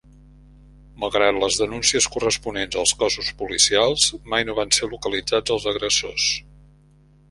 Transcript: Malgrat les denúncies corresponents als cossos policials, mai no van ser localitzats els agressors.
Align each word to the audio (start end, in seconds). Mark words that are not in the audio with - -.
Malgrat 1.03 1.37
les 1.43 1.57
denúncies 1.63 2.09
corresponents 2.17 2.79
als 2.85 2.95
cossos 3.03 3.31
policials, 3.45 4.09
mai 4.35 4.49
no 4.51 4.59
van 4.65 4.77
ser 4.81 4.93
localitzats 4.97 5.59
els 5.59 5.73
agressors. 5.77 6.31